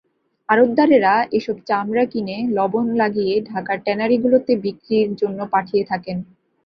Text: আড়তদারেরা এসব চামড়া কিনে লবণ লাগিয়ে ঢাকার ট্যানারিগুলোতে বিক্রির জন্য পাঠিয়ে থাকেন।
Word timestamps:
আড়তদারেরা 0.49 1.13
এসব 1.33 1.57
চামড়া 1.67 2.05
কিনে 2.05 2.37
লবণ 2.49 2.87
লাগিয়ে 3.01 3.33
ঢাকার 3.49 3.77
ট্যানারিগুলোতে 3.85 4.51
বিক্রির 4.63 5.09
জন্য 5.21 5.39
পাঠিয়ে 5.53 5.83
থাকেন। 5.91 6.17